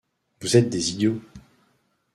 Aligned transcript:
Vous 0.41 0.57
êtes 0.57 0.67
des 0.71 0.93
idiots. 0.93 1.21